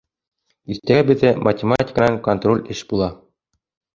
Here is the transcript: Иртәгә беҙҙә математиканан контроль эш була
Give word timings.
Иртәгә 0.75 1.03
беҙҙә 1.09 1.33
математиканан 1.49 2.17
контроль 2.29 2.65
эш 2.77 2.83
була 2.95 3.13